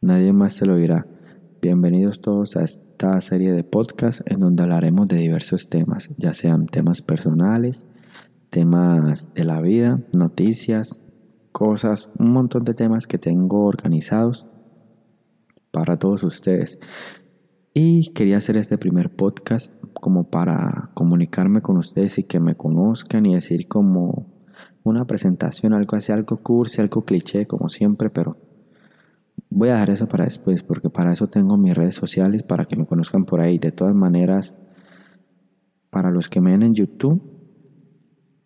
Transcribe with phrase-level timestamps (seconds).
[0.00, 1.06] nadie más te lo dirá.
[1.62, 6.66] Bienvenidos todos a esta serie de podcast en donde hablaremos de diversos temas, ya sean
[6.66, 7.86] temas personales,
[8.50, 11.00] temas de la vida, noticias,
[11.50, 14.46] cosas, un montón de temas que tengo organizados
[15.70, 16.78] para todos ustedes.
[17.72, 23.26] Y quería hacer este primer podcast como para comunicarme con ustedes y que me conozcan
[23.26, 24.26] y decir como
[24.82, 28.32] una presentación, algo así, algo cursi, algo cliché, como siempre, pero
[29.56, 32.76] voy a dejar eso para después, porque para eso tengo mis redes sociales, para que
[32.76, 33.58] me conozcan por ahí.
[33.58, 34.54] De todas maneras,
[35.88, 37.22] para los que me ven en YouTube,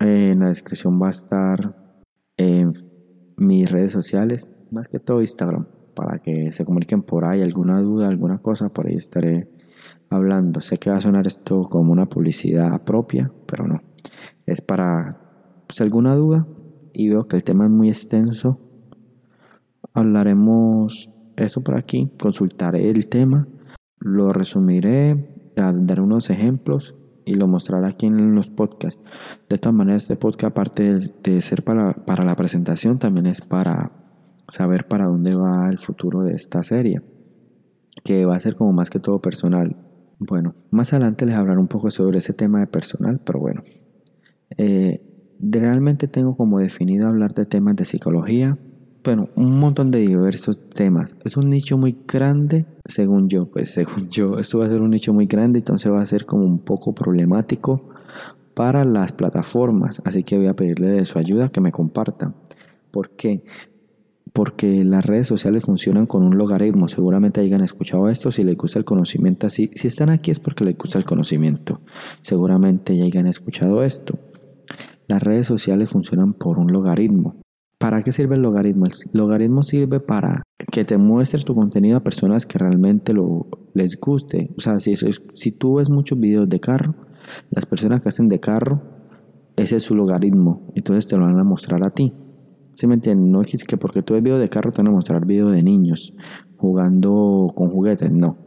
[0.00, 1.94] eh, en la descripción va a estar
[2.36, 2.66] eh,
[3.38, 8.06] mis redes sociales, más que todo Instagram, para que se comuniquen por ahí, alguna duda,
[8.06, 9.48] alguna cosa, por ahí estaré
[10.10, 10.60] hablando.
[10.60, 13.80] Sé que va a sonar esto como una publicidad propia, pero no.
[14.44, 16.46] Es para pues, alguna duda
[16.92, 18.60] y veo que el tema es muy extenso.
[19.94, 23.48] Hablaremos eso por aquí, consultaré el tema,
[23.98, 29.00] lo resumiré, daré unos ejemplos y lo mostraré aquí en los podcasts.
[29.48, 33.92] De todas maneras, este podcast, aparte de ser para, para la presentación, también es para
[34.48, 37.02] saber para dónde va el futuro de esta serie,
[38.02, 39.76] que va a ser como más que todo personal.
[40.18, 43.62] Bueno, más adelante les hablaré un poco sobre ese tema de personal, pero bueno.
[44.56, 45.04] Eh,
[45.38, 48.58] realmente tengo como definido hablar de temas de psicología,
[49.08, 51.10] bueno, un montón de diversos temas.
[51.24, 54.90] Es un nicho muy grande, según yo, pues según yo, esto va a ser un
[54.90, 57.88] nicho muy grande, entonces va a ser como un poco problemático
[58.52, 62.34] para las plataformas, así que voy a pedirle de su ayuda que me compartan.
[62.90, 63.44] ¿Por qué?
[64.34, 66.86] Porque las redes sociales funcionan con un logaritmo.
[66.86, 68.30] Seguramente hayan escuchado esto.
[68.30, 71.80] Si les gusta el conocimiento así, si están aquí es porque les gusta el conocimiento.
[72.20, 74.18] Seguramente ya hayan escuchado esto.
[75.06, 77.36] Las redes sociales funcionan por un logaritmo.
[77.78, 78.86] ¿Para qué sirve el logaritmo?
[78.86, 84.00] El logaritmo sirve para que te muestre tu contenido a personas que realmente lo, les
[84.00, 84.52] guste.
[84.56, 86.96] O sea, si, si tú ves muchos videos de carro,
[87.50, 88.82] las personas que hacen de carro,
[89.56, 90.66] ese es su logaritmo.
[90.74, 92.12] Entonces te lo van a mostrar a ti.
[92.74, 93.30] ¿Sí me entienden?
[93.30, 95.62] No es que porque tú ves videos de carro te van a mostrar videos de
[95.62, 96.14] niños
[96.56, 98.12] jugando con juguetes.
[98.12, 98.38] No.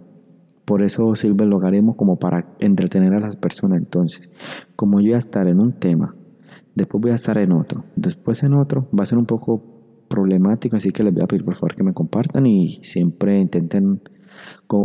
[0.66, 3.80] Por eso sirve el logaritmo como para entretener a las personas.
[3.80, 4.30] Entonces,
[4.76, 6.16] como yo voy a estar en un tema
[6.76, 10.76] después voy a estar en otro, después en otro, va a ser un poco problemático,
[10.76, 14.02] así que les voy a pedir por favor que me compartan y siempre intenten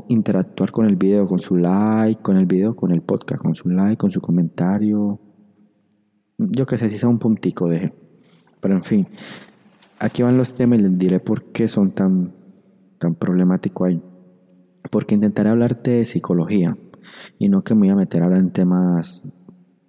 [0.09, 3.69] interactuar con el video, con su like, con el video, con el podcast, con su
[3.69, 5.21] like, con su comentario.
[6.39, 7.95] Yo que sé, si sea un puntico, deje.
[8.61, 9.07] Pero en fin,
[10.01, 12.35] aquí van los temas y les diré por qué son tan,
[12.99, 14.03] tan problemáticos ahí.
[14.91, 16.77] Porque intentaré hablarte de psicología
[17.39, 19.23] y no que me voy a meter ahora en temas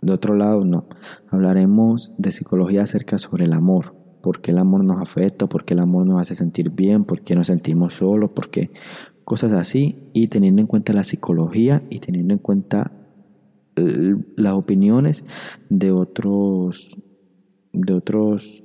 [0.08, 0.88] de otro lado, no.
[1.30, 3.96] Hablaremos de psicología acerca sobre el amor.
[4.24, 5.48] ¿Por qué el amor nos afecta?
[5.48, 7.06] ¿Por qué el amor nos hace sentir bien?
[7.06, 8.32] ¿Por qué nos sentimos solos?
[8.32, 8.72] ¿Por qué?
[9.24, 10.10] Cosas así.
[10.14, 12.92] Y teniendo en cuenta la psicología y teniendo en cuenta
[14.36, 15.24] las opiniones
[15.70, 16.98] de otros,
[17.74, 18.64] de otros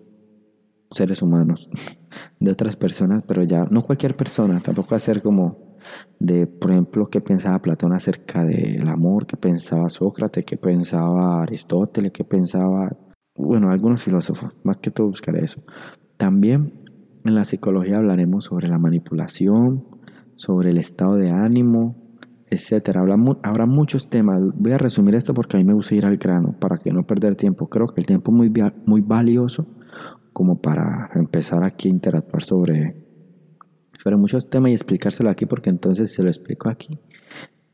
[0.90, 1.68] seres humanos,
[2.40, 5.71] de otras personas, pero ya no cualquier persona, tampoco ser como
[6.18, 12.12] de, por ejemplo, qué pensaba Platón acerca del amor, qué pensaba Sócrates, qué pensaba Aristóteles,
[12.12, 12.96] qué pensaba,
[13.34, 15.62] bueno, algunos filósofos, más que todo buscaré eso.
[16.16, 16.72] También
[17.24, 19.86] en la psicología hablaremos sobre la manipulación,
[20.36, 21.96] sobre el estado de ánimo,
[22.50, 23.02] etcétera.
[23.42, 24.42] Habrá, muchos temas.
[24.58, 27.06] Voy a resumir esto porque a mí me gusta ir al grano para que no
[27.06, 27.68] perder tiempo.
[27.68, 28.52] Creo que el tiempo es muy,
[28.86, 29.66] muy valioso
[30.32, 33.01] como para empezar aquí a interactuar sobre
[34.02, 36.98] pero muchos temas y explicárselo aquí porque entonces se lo explico aquí.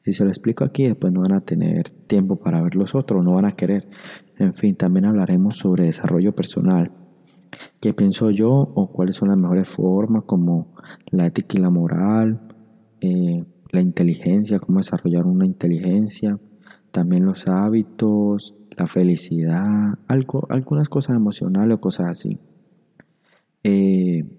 [0.02, 3.24] Si se lo explico aquí, después no van a tener tiempo para ver los otros,
[3.24, 3.88] no van a querer.
[4.38, 6.92] En fin, también hablaremos sobre desarrollo personal.
[7.80, 10.74] ¿Qué pienso yo o cuáles son las mejores formas como
[11.10, 12.40] la ética y la moral,
[13.00, 16.38] eh, la inteligencia, cómo desarrollar una inteligencia,
[16.90, 22.38] también los hábitos, la felicidad, algo, algunas cosas emocionales o cosas así.
[23.64, 24.37] Eh,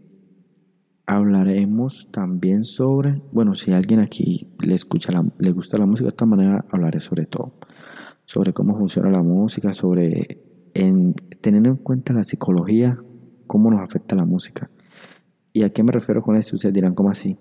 [1.09, 6.27] hablaremos también sobre, bueno, si alguien aquí le escucha le gusta la música de esta
[6.27, 7.53] manera, hablaré sobre todo,
[8.25, 10.43] sobre cómo funciona la música, sobre
[10.75, 12.99] en, teniendo en cuenta la psicología,
[13.47, 14.69] cómo nos afecta la música.
[15.51, 16.55] ¿Y a qué me refiero con esto?
[16.55, 17.39] Ustedes dirán, ¿cómo así?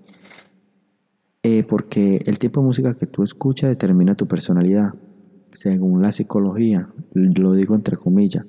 [1.43, 4.94] Eh, porque el tipo de música que tú escuchas determina tu personalidad,
[5.52, 8.46] según la psicología, lo digo entre comillas,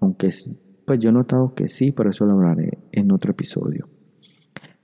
[0.00, 0.30] aunque
[0.86, 3.97] pues yo he notado que sí, pero eso lo hablaré en otro episodio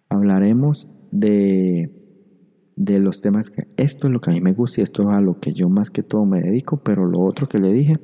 [0.08, 1.90] hablaremos de,
[2.76, 5.08] de los temas que esto es lo que a mí me gusta y esto es
[5.08, 7.94] a lo que yo más que todo me dedico, pero lo otro que le dije,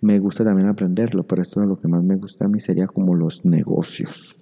[0.00, 2.86] me gusta también aprenderlo, pero esto es lo que más me gusta a mí sería
[2.86, 4.38] como los negocios.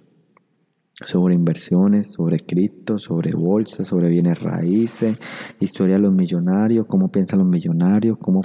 [1.03, 5.19] sobre inversiones, sobre cripto, sobre bolsa, sobre bienes raíces,
[5.59, 8.41] historia de los millonarios, cómo piensan los millonarios, cómo,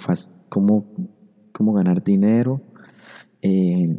[0.48, 0.94] cómo,
[1.52, 2.62] cómo ganar dinero.
[3.42, 3.98] Eh,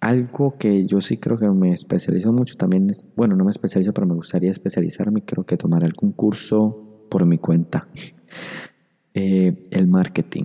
[0.00, 3.92] algo que yo sí creo que me especializo mucho también es, bueno, no me especializo,
[3.92, 7.88] pero me gustaría especializarme, creo que tomar algún curso por mi cuenta.
[9.14, 10.44] Eh, el marketing.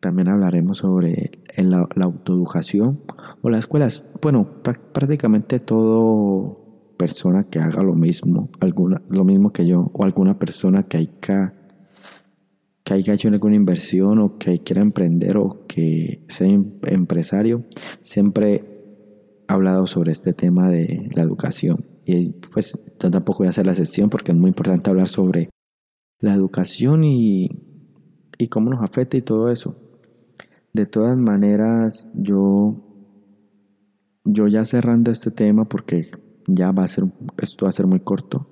[0.00, 3.00] También hablaremos sobre la, autoeducación
[3.40, 4.04] o las escuelas.
[4.20, 4.46] Bueno,
[4.92, 10.82] prácticamente todo persona que haga lo mismo, alguna, lo mismo que yo, o alguna persona
[10.82, 11.54] que haya,
[12.86, 17.64] que haya hecho alguna inversión o que quiera emprender o que sea em, empresario,
[18.02, 21.84] siempre ha hablado sobre este tema de la educación.
[22.04, 25.50] Y pues yo tampoco voy a hacer la sesión porque es muy importante hablar sobre
[26.20, 27.48] la educación y,
[28.38, 29.74] y cómo nos afecta y todo eso.
[30.72, 32.76] De todas maneras, yo,
[34.24, 36.02] yo ya cerrando este tema, porque
[36.46, 37.06] ya va a ser,
[37.42, 38.48] esto va a ser muy corto,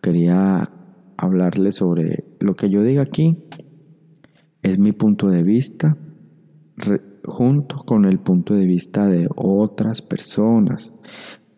[0.00, 0.70] quería
[1.16, 3.36] hablarle sobre lo que yo diga aquí,
[4.62, 5.96] es mi punto de vista,
[7.24, 10.94] junto con el punto de vista de otras personas,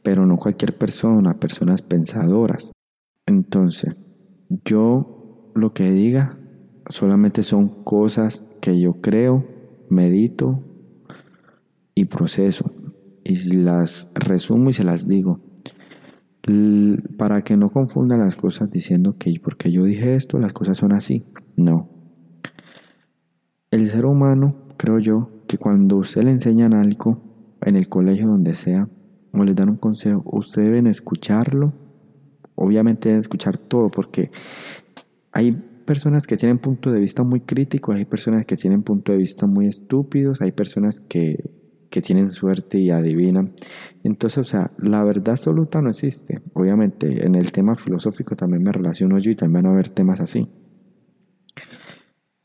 [0.03, 2.73] pero no cualquier persona, personas pensadoras.
[3.27, 3.97] Entonces,
[4.65, 6.39] yo lo que diga
[6.89, 9.47] solamente son cosas que yo creo
[9.91, 10.65] medito
[11.95, 12.71] y proceso.
[13.25, 15.41] Y las resumo y se las digo.
[17.17, 20.93] Para que no confundan las cosas diciendo que porque yo dije esto, las cosas son
[20.93, 21.25] así.
[21.57, 21.89] No.
[23.71, 27.23] El ser humano, creo yo, que cuando usted le enseñan algo,
[27.63, 28.89] en el colegio, donde sea,
[29.33, 31.73] o le dan un consejo, usted deben escucharlo.
[32.55, 34.31] Obviamente deben escuchar todo, porque
[35.33, 35.53] hay
[35.85, 39.47] personas que tienen punto de vista muy crítico, hay personas que tienen punto de vista
[39.47, 41.51] muy estúpidos, hay personas que,
[42.01, 43.53] tienen suerte y adivinan.
[44.03, 46.41] Entonces, o sea, la verdad absoluta no existe.
[46.55, 50.21] Obviamente, en el tema filosófico también me relaciono yo y también va a haber temas
[50.21, 50.49] así.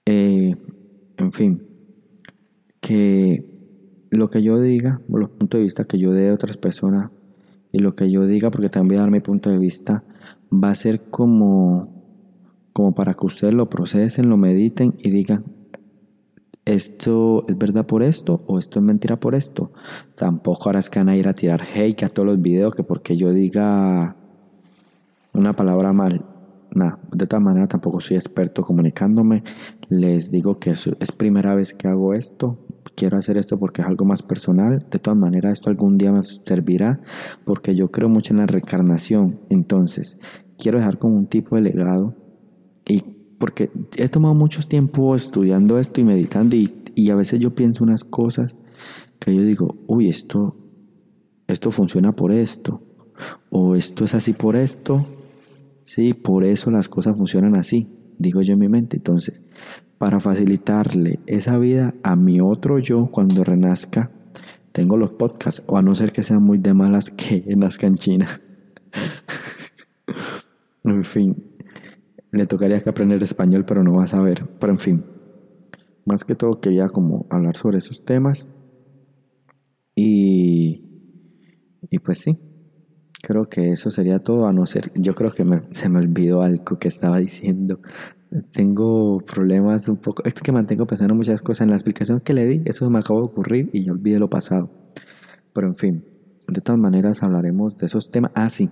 [0.06, 0.56] Eh,
[1.18, 1.64] en fin,
[2.80, 3.46] que
[4.10, 7.12] lo que yo diga, o los puntos de vista que yo dé a otras personas,
[7.72, 10.04] y lo que yo diga, porque también voy a dar mi punto de vista,
[10.52, 11.94] va a ser como
[12.74, 15.46] como para que ustedes lo procesen, lo mediten y digan,
[16.66, 19.72] esto es verdad por esto o esto es mentira por esto.
[20.16, 22.84] Tampoco ahora es que van a ir a tirar hate a todos los videos que
[22.84, 24.16] porque yo diga
[25.34, 26.26] una palabra mal.
[26.76, 29.44] Nada, de todas maneras tampoco soy experto comunicándome.
[29.90, 32.58] Les digo que es, es primera vez que hago esto.
[32.96, 34.80] Quiero hacer esto porque es algo más personal.
[34.90, 37.02] De todas maneras, esto algún día me servirá
[37.46, 39.40] porque yo creo mucho en la reencarnación.
[39.50, 40.18] Entonces,
[40.58, 42.16] quiero dejar como un tipo de legado
[42.88, 47.54] y porque he tomado mucho tiempo estudiando esto y meditando y, y a veces yo
[47.54, 48.56] pienso unas cosas
[49.20, 50.56] que yo digo, uy, esto,
[51.48, 52.82] esto funciona por esto,
[53.50, 55.06] o esto es así por esto,
[55.84, 57.88] sí, por eso las cosas funcionan así,
[58.18, 58.98] digo yo en mi mente.
[58.98, 59.42] Entonces,
[59.98, 64.12] para facilitarle esa vida a mi otro yo cuando renazca,
[64.72, 67.96] tengo los podcasts, o a no ser que sean muy de malas que nazca en
[67.96, 68.28] China.
[70.84, 71.44] en fin,
[72.34, 74.44] le tocaría que aprender español, pero no va a saber.
[74.60, 75.06] Pero en fin,
[76.06, 78.48] más que todo quería como hablar sobre esos temas.
[79.96, 80.84] Y,
[81.90, 82.40] y pues sí,
[83.22, 86.80] creo que eso sería todo, a no ser, yo creo que se me olvidó algo
[86.80, 87.80] que estaba diciendo.
[88.52, 92.48] Tengo problemas un poco, es que mantengo pensando muchas cosas en la explicación que le
[92.48, 94.72] di, eso me acabó de ocurrir y yo olvidé lo pasado.
[95.54, 96.04] Pero en fin,
[96.48, 98.32] de todas maneras hablaremos de esos temas.
[98.34, 98.72] Ah, sí,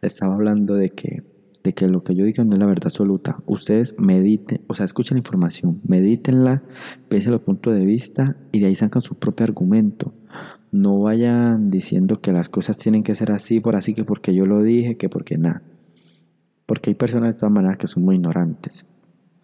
[0.00, 1.33] estaba hablando de que
[1.64, 3.38] de que lo que yo diga no es la verdad absoluta.
[3.46, 6.62] Ustedes mediten, o sea, escuchen la información, medítenla,
[7.08, 10.12] piensen los puntos de vista y de ahí sacan su propio argumento.
[10.70, 14.44] No vayan diciendo que las cosas tienen que ser así, por así que porque yo
[14.44, 15.62] lo dije, que porque nada.
[16.66, 18.84] Porque hay personas de todas maneras que son muy ignorantes.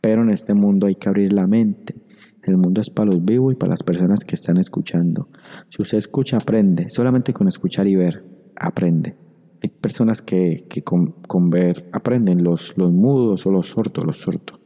[0.03, 1.95] Pero en este mundo hay que abrir la mente.
[2.43, 5.29] El mundo es para los vivos y para las personas que están escuchando.
[5.71, 6.89] Si usted escucha, aprende.
[6.89, 8.25] Solamente con escuchar y ver,
[8.57, 9.30] aprende
[9.63, 14.59] hay personas que, con, ver aprenden, los, los mudos o los sordos, los sordos.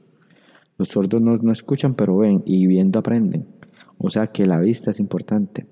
[0.79, 3.49] Los sordos no, no escuchan, pero ven y viendo aprenden.
[3.99, 5.67] O sea que la vista es importante.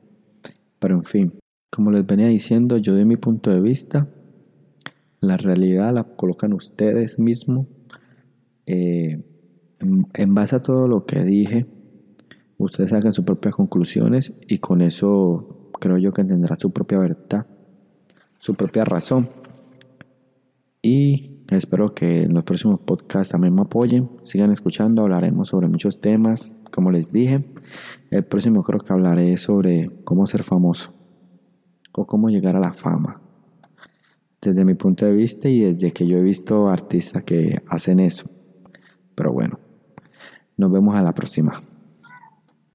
[0.78, 1.38] Pero en fin,
[1.70, 4.08] como les venía diciendo, yo de mi punto de vista,
[5.20, 7.66] la realidad la colocan ustedes mismos.
[8.66, 9.22] Eh,
[9.78, 11.66] en, en, base a todo lo que dije,
[12.58, 17.46] ustedes hagan sus propias conclusiones y con eso creo yo que tendrá su propia verdad
[18.42, 19.28] su propia razón.
[20.82, 26.00] Y espero que en los próximos podcasts también me apoyen, sigan escuchando, hablaremos sobre muchos
[26.00, 27.44] temas, como les dije.
[28.10, 30.92] El próximo creo que hablaré sobre cómo ser famoso
[31.92, 33.20] o cómo llegar a la fama.
[34.40, 38.28] desde mi punto de vista y desde que yo he visto artistas que hacen eso.
[39.14, 39.60] Pero bueno,
[40.56, 41.62] nos vemos a la próxima.